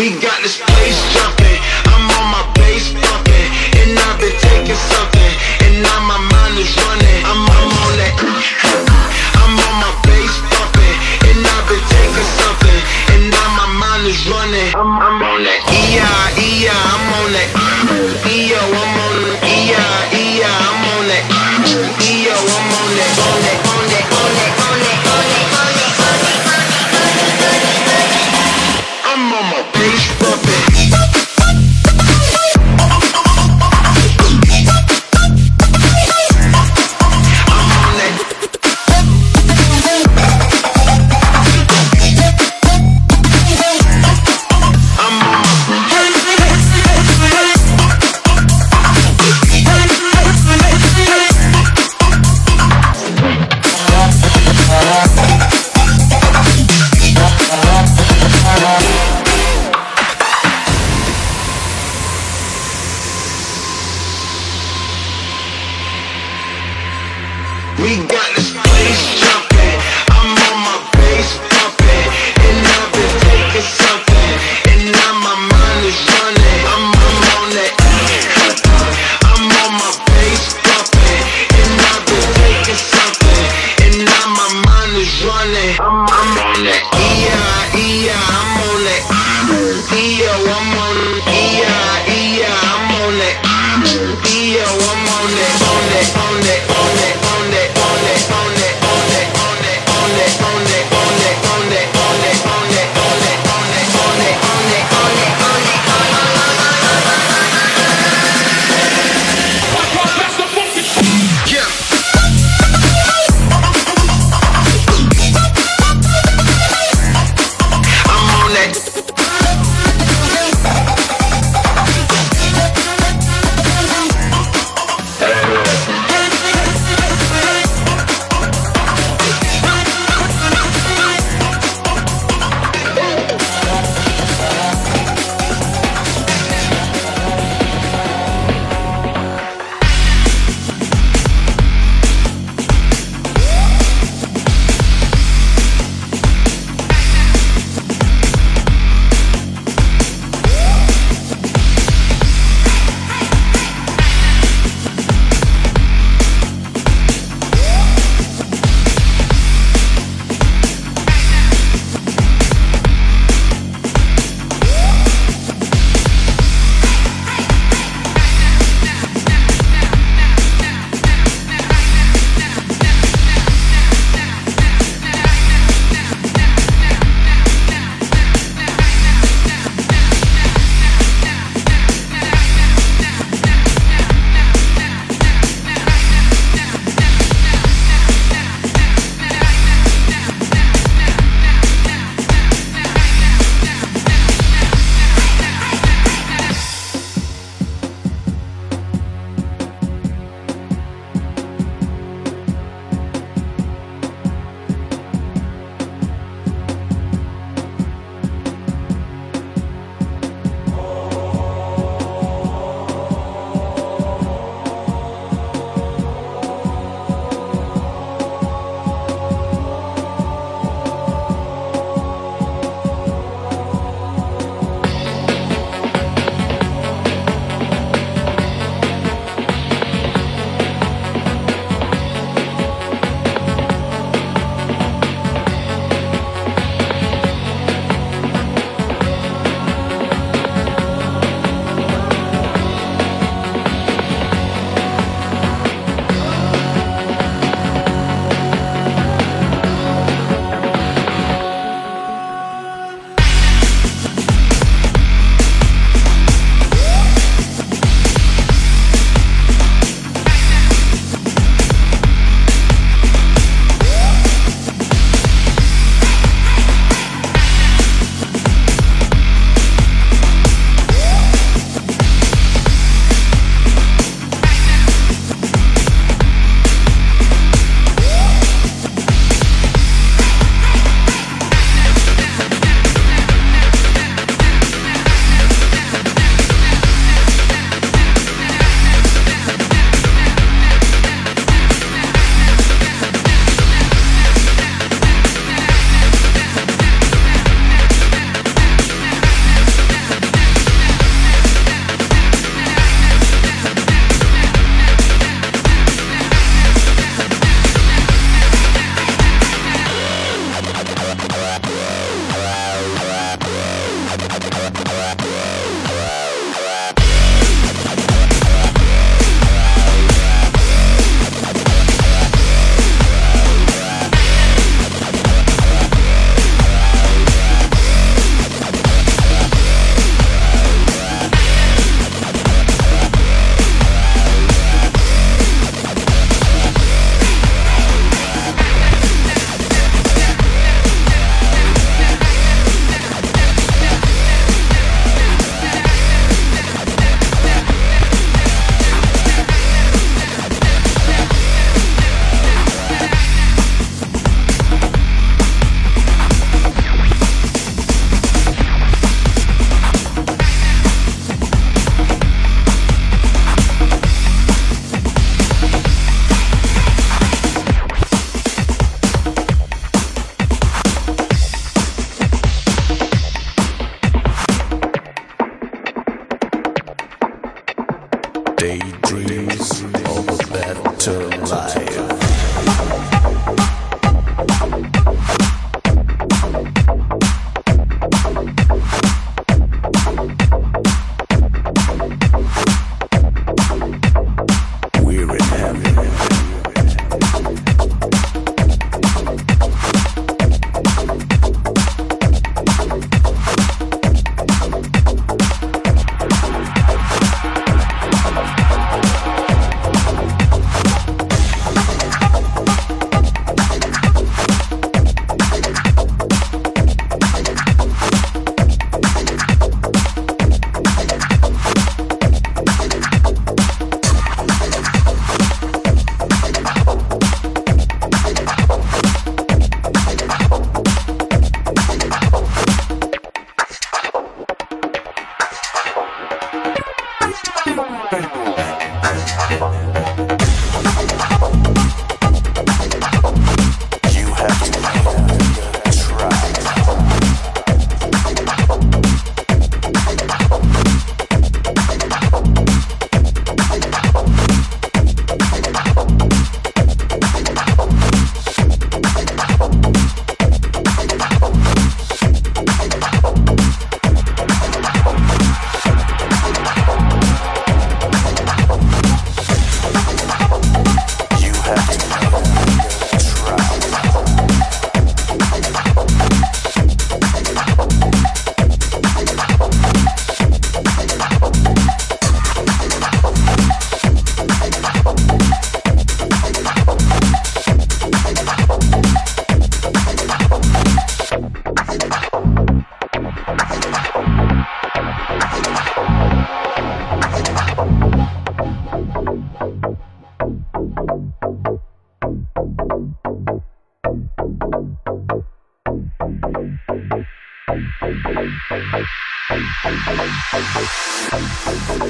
[0.00, 1.60] We got this place jumping.
[1.92, 3.48] I'm on my bass bumping,
[3.84, 7.20] and I've been taking something, and now my mind is running.
[7.28, 7.49] I'm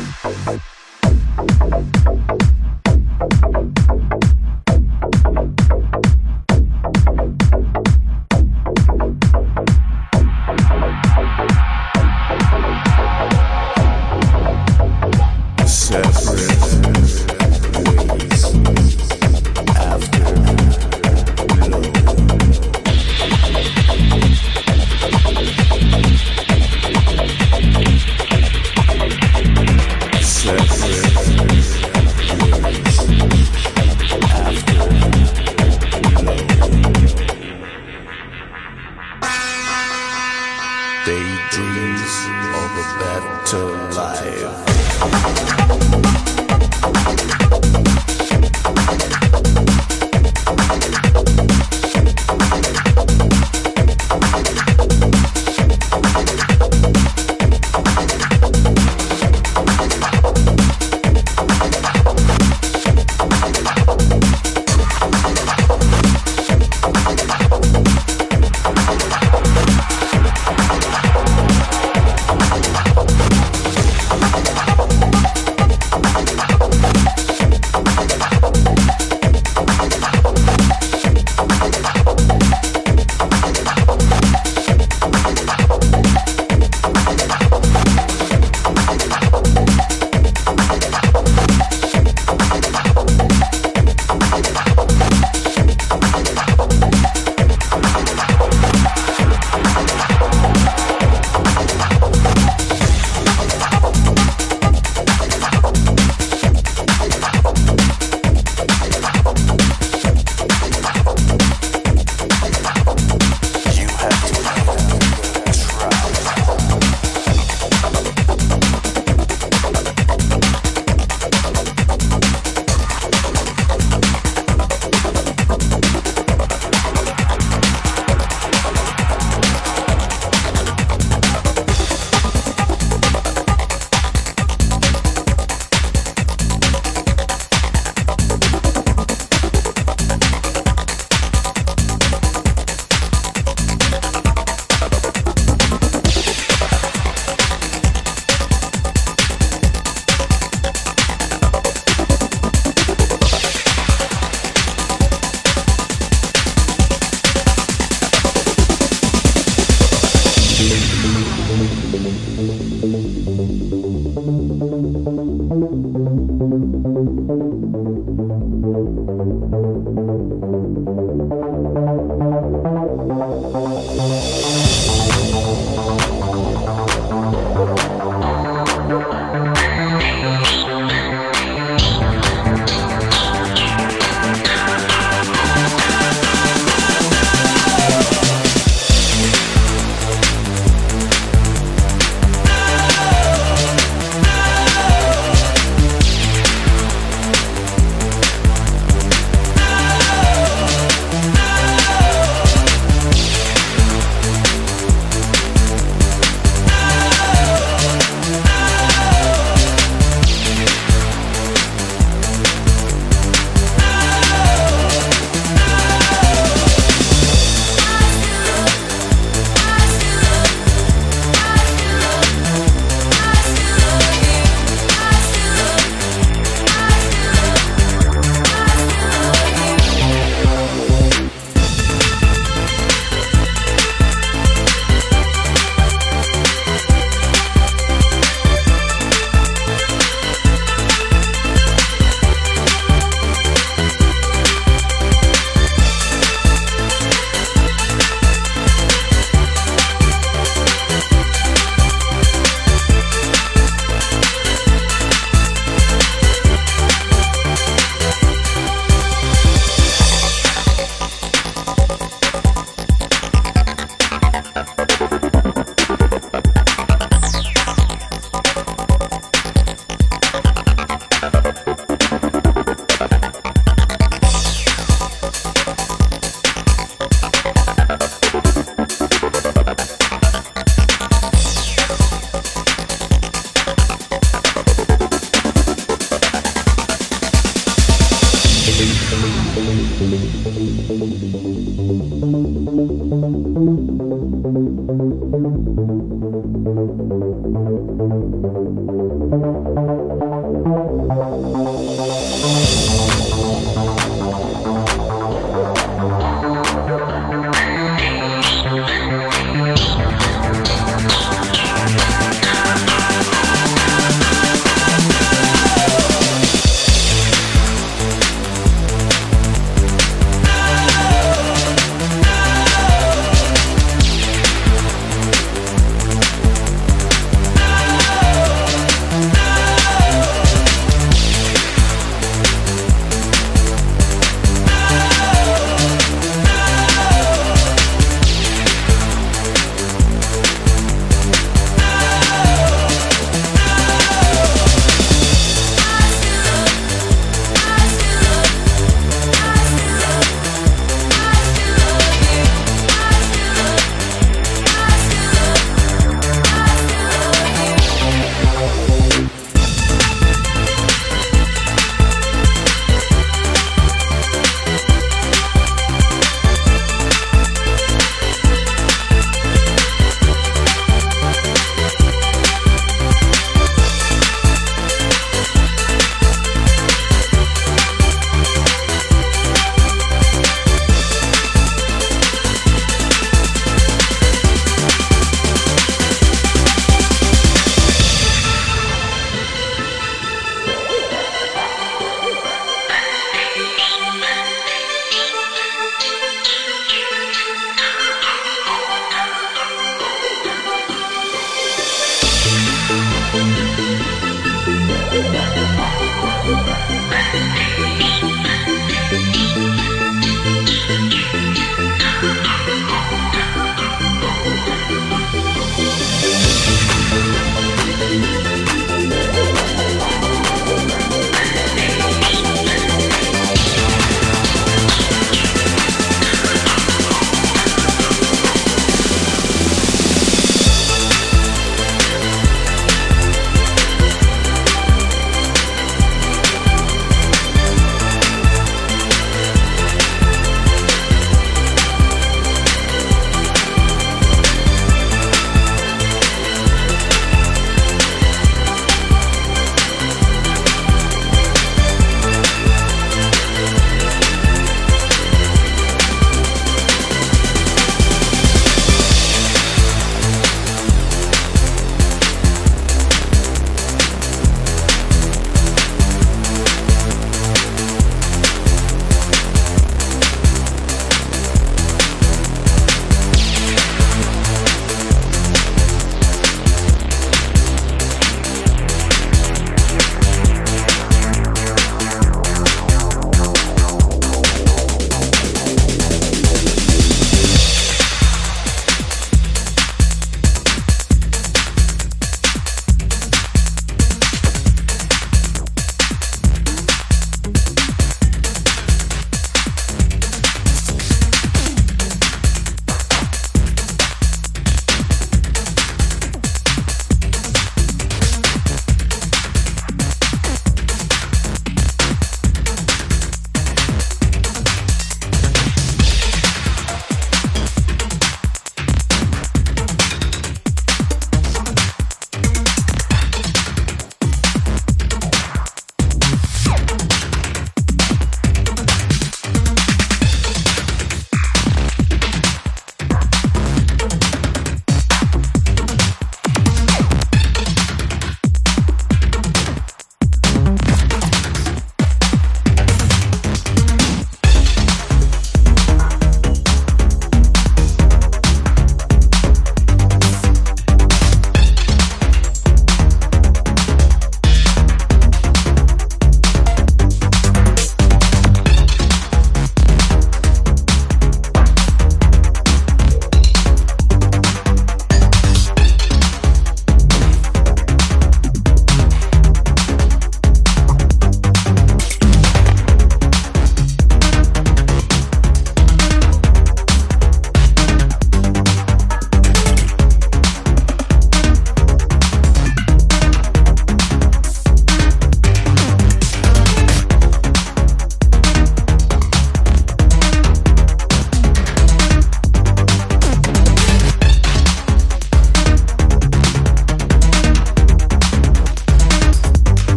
[0.00, 0.60] Bye.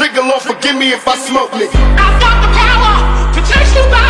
[0.00, 1.68] trigger Lord, forgive me if I smoke it.
[1.74, 4.09] I've got the power to change you back.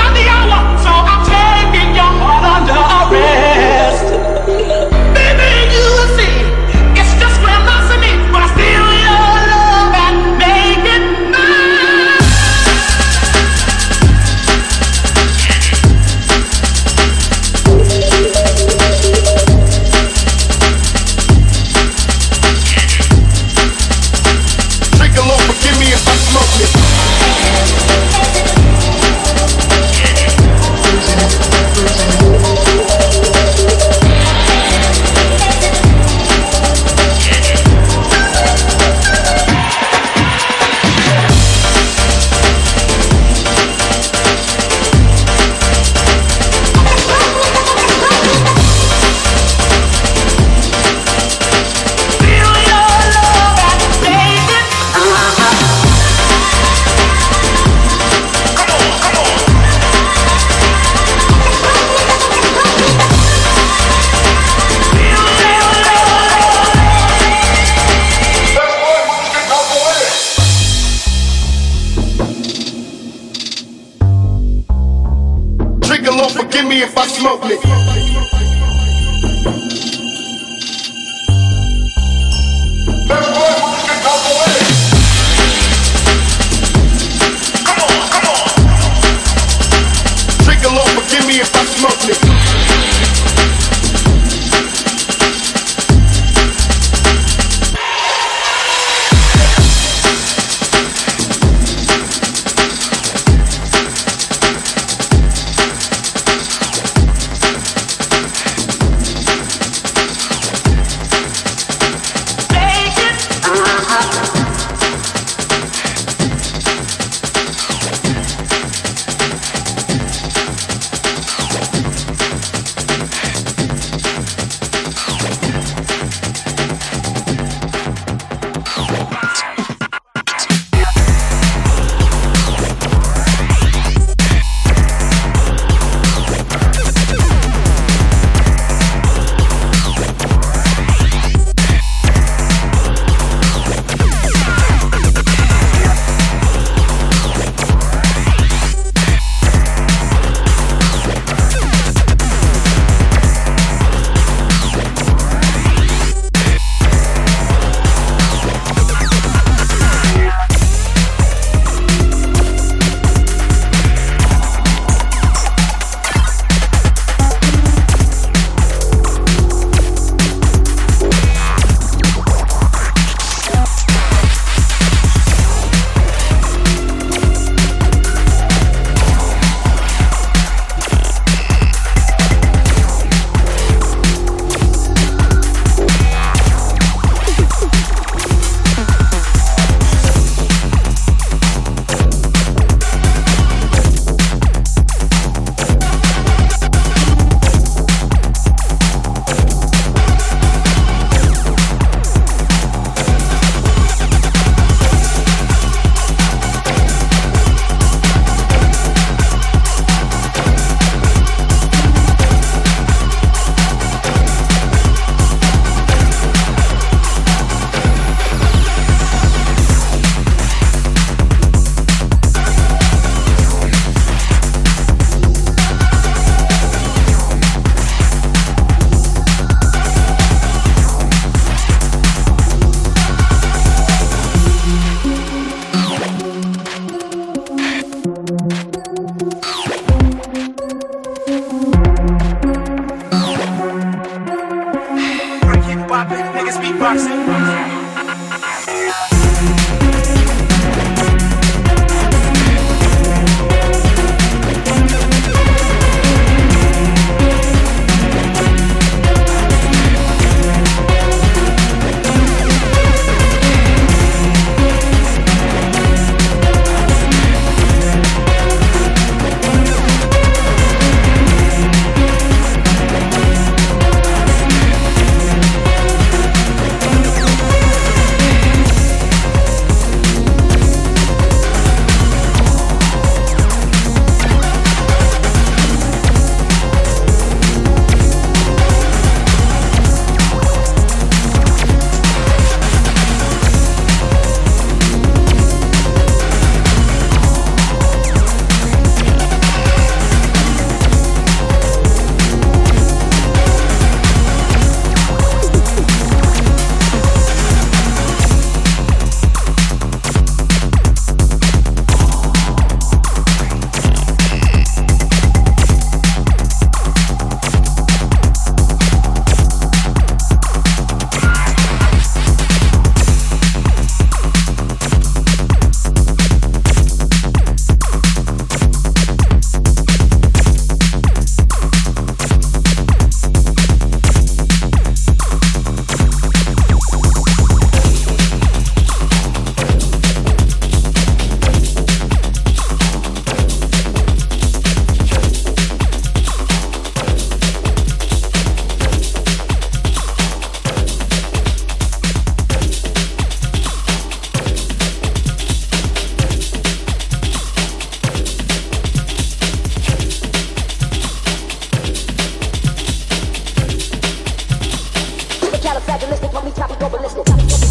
[365.87, 367.70] misogynistic, mommy, choppy, go ballistic.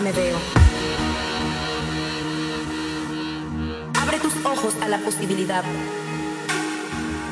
[0.00, 0.38] me veo.
[4.00, 5.64] Abre tus ojos a la posibilidad.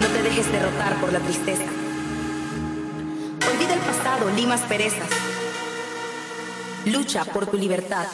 [0.00, 1.64] No te dejes derrotar por la tristeza.
[3.52, 5.08] Olvida el pasado, limas perezas.
[6.86, 8.06] Lucha por tu libertad.